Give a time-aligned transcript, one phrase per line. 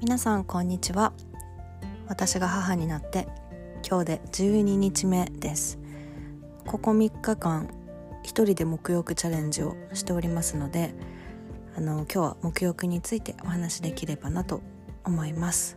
[0.00, 1.12] 皆さんこんにちは。
[2.08, 3.28] 私が母になって
[3.86, 5.78] 今日で12日目です。
[6.66, 7.68] ここ3日間
[8.22, 10.94] 一人で沐浴チャレンジをしておりますので
[11.76, 14.62] あの今日は沐浴についてお話できればなと
[15.04, 15.76] 思います。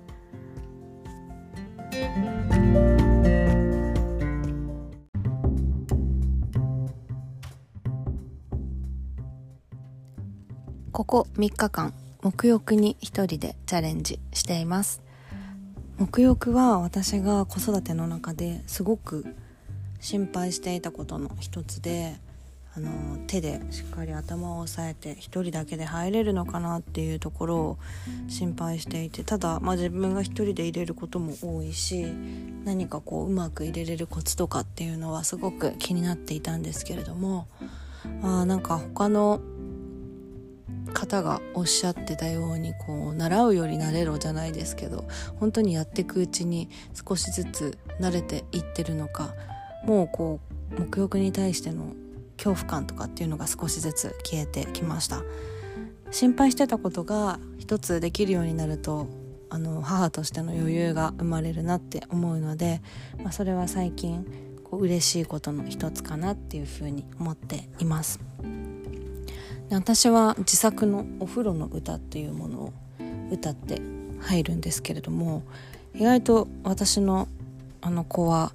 [10.93, 15.01] ここ3日間沐浴に一人でチャレンジしています。
[15.99, 19.25] 沐浴は私が子育ての中ですごく
[19.99, 22.15] 心配していたことの一つで
[22.75, 27.77] あの手でしっかり頭を押さえて一人だけで入れるのかなっていうところを
[28.29, 32.05] 心配していてただ、まあ、自分が一人で入れることも多いし
[32.63, 37.47] 何かこううまく入れれるコツとかっていうのはすごく気になっていたんですけれども
[38.23, 39.39] あなんか他の
[40.93, 45.05] 方がおっしゃってたようにこう習うより慣れろじゃないですけど
[45.39, 46.69] 本当にやっていくうちに
[47.07, 49.33] 少しずつ慣れていってるのか
[49.85, 50.39] もうこ
[50.77, 51.93] う目浴に対しての
[52.37, 55.23] 恐怖感とかっていうのが少しずつ消えてきました
[56.11, 59.07] 心配してたことが一つできるようになると
[59.49, 62.81] あの母としての余裕が生まれるなって思うので、
[63.23, 64.25] まあ、それは最近
[64.63, 68.19] こう嬉しいことの一つかなっていうふうに思っています。
[69.75, 72.73] 私は自作のお風呂の歌っていうものを
[73.31, 73.81] 歌って
[74.21, 75.43] 入るんですけれども
[75.95, 77.27] 意外と私の
[77.81, 78.53] あの子は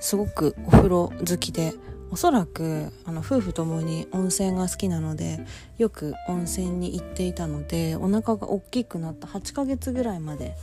[0.00, 1.74] すごくお風呂好きで
[2.10, 5.40] おそらくあの夫婦ともに温泉が好きなので
[5.76, 10.54] よく温泉に行っていたのでお腹が大きくなった8ヶ月ぐらいまで、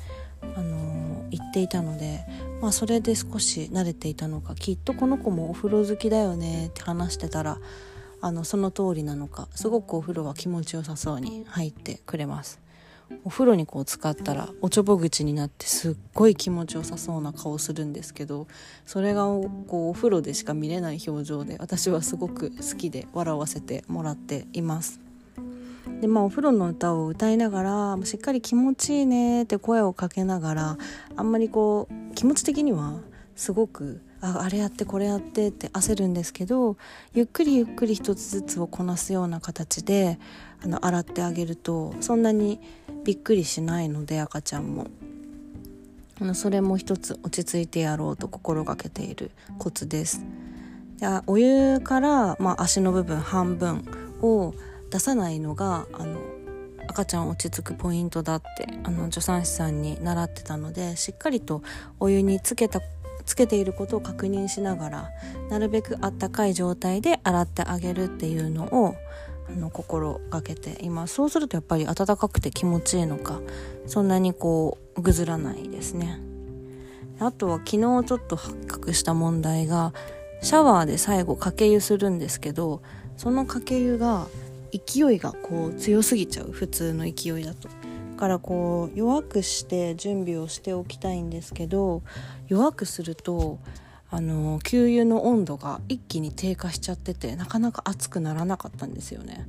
[0.42, 2.26] あのー、行っていたので、
[2.62, 7.58] まあ、それで少し慣れていたのかきっとこの子もお風呂好きだよねって話してたら
[8.22, 12.60] あのその通りなのかすごくお風呂は気持ちよさそうに入ってくれます。
[13.24, 18.48] お風呂にこう使ったらおちょぼ口になってすっごい気持ちよさそうな顔するんですけど
[18.86, 25.00] それがこうお風呂でしか見れない表情で私はすごく好きで笑わせてもらっています。
[26.02, 30.78] でまあお風呂の歌を歌いながらしっかり気持ちいいねって声をかけながら
[31.16, 33.00] あんまりこう気持ち的には
[33.36, 36.78] すごくああれやってこれやってって焦るんですけど
[37.14, 40.18] ゆっくりゆっくり一つずつをこなすような形で
[40.64, 42.60] あの洗ってあげるとそんなに
[43.04, 44.88] びっくりしないので赤ちゃんも
[46.20, 50.24] あのそれも一つ落ち着いてやろうと心がけているコツです。
[50.98, 53.84] でお湯から、まあ、足の部分半分
[54.22, 54.54] を
[54.90, 56.20] 出さないのがあの
[56.88, 61.62] 赤ちゃん落ち着くポイントだってあの助産師さんに習ってたのでしっかりと
[62.00, 62.80] お湯につけた
[63.26, 65.10] つけていることを確認しながら
[65.50, 68.96] なるべくあったかい状態で洗ってあげるっていうのを
[69.48, 71.16] あの心がけています。
[71.16, 73.42] そうするとやっぱり暖かくて気持ちいいのか
[73.86, 76.20] そんなにこうぐずらないですね。
[77.20, 79.94] あとは昨日ちょっと発覚した問題が
[80.42, 82.82] シャワーで最後かけ湯するんですけど
[83.18, 84.28] そのかけ湯が
[84.72, 86.52] 勢いがこう強すぎちゃう。
[86.52, 87.70] 普通の勢いだと。
[88.16, 92.02] からこう弱くして準備をしておきたいんですけど
[92.48, 93.60] 弱くすると
[94.10, 99.48] あの給油の温度が一気に低下しちゃっててなかなか熱くならなかったんですよね。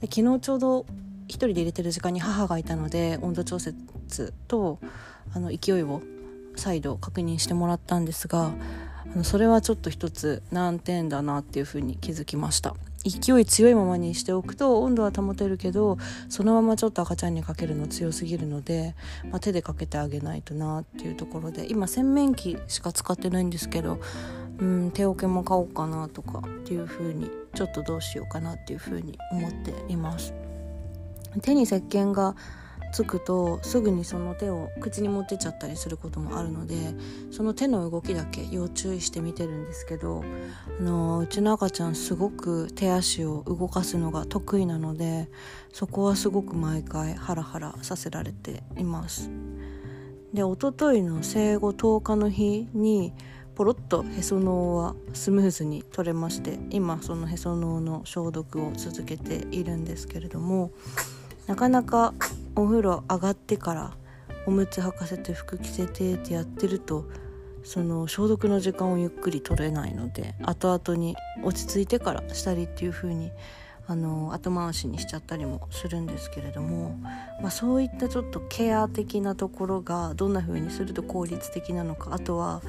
[0.00, 0.86] で昨日ちょうど
[1.28, 4.78] 一人で入れてる時間に母がいたので温度調節と
[5.34, 6.02] あの勢いを
[6.56, 8.52] 再度確認してもらったんですが
[9.14, 12.74] あのそれはちょっと一つ難点だなっていうふうに気づきました。
[13.04, 15.98] 勢い強いままにしておくと温度は保てるけど
[16.28, 18.94] そのままちょっと赤ちゃんにかけるの強すぎるので、
[19.30, 24.00] まあ、手でかけてあげないとなっていうところで今洗面器しか使ってないんですけど
[24.58, 30.32] うん手桶も買おうかなとかっていう風にちょっとどうしようかなっていう風に思っています。
[31.40, 32.36] 手に石鹸が
[32.92, 36.76] つくとすぐにその手を口に持ってっちゃったりすることもあるので
[37.30, 40.22] その手の動きだけ要注意して見てるんですけど
[40.78, 45.28] あのうちの赤ちゃんすごく手足を動かすのが得意なので
[45.72, 49.30] そこはすごく毎回ハラハラさせられています。
[50.34, 53.12] で一昨日の生後10日の日に
[53.54, 60.70] ポロッとへその緒はスムーズに取れまして今そのへその緒の消毒を続けているんですけれども
[61.52, 62.14] なかなか
[62.56, 63.90] お風呂上がってから
[64.46, 67.04] おむつ履かせて服着せてってやってると
[67.62, 71.14] その消毒の時間をゆっくり取れないので後々に
[71.44, 73.32] 落ち着いてからしたりっていう風に
[73.86, 76.96] あの後回しにしちゃったりもするんですけれども、
[77.42, 82.62] まあ、そういったちょっとケア的なところがどんな風にすると効率的なのかあとは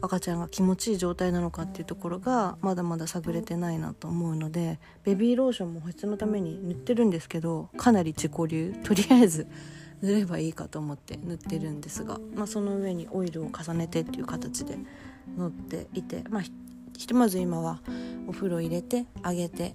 [0.00, 9.46] 赤ちゃんが気持ちいい状態なのかっていうところがまだまだ探れてないなと思うのでベビーローションも保湿のために塗ってるんですけどかなり自己流とりあえず
[10.02, 14.78] 塗ればいいかと思って塗ってるんですが、まあ、その上にオイルを重ねてっていう形で
[15.36, 17.80] 塗っていて、まあ、ひとまず今は
[18.28, 19.74] お風呂入れてあげて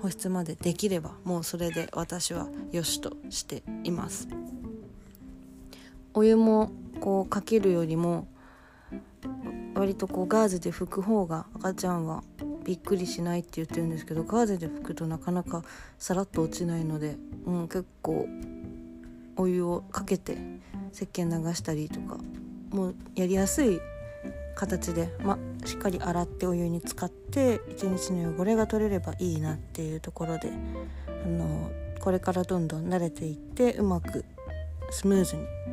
[0.00, 4.28] 保湿までできればもうそれで私はよしとしています。
[6.12, 8.28] お湯もこうかけるよりも
[9.74, 12.22] 割とこうガーゼで拭く方が赤ちゃんは
[12.64, 15.62] びっくりしないって言ってるんですけどガーゼで拭くとなかなか
[15.98, 17.16] さらっと落ちないので、
[17.46, 18.26] うん、結構
[19.36, 20.38] お湯をかけて
[20.92, 22.18] 石鹸流したりとか
[22.70, 23.80] もうやりやすい
[24.54, 30.52] 形で、ま、しっかり洗ってお湯に浸かって一日の汚れが取れればいいなっていうところで
[31.08, 34.24] あのこれからどんどん慣れていってうまく
[34.90, 35.64] スムーズに。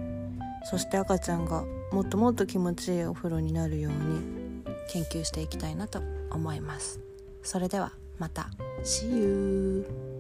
[0.64, 6.02] そして赤ちゃんがもっともっと気持ちいいお風呂になるように研究していきたいなと
[6.32, 7.00] 思います。
[7.44, 8.50] それではまた
[8.84, 10.11] See you!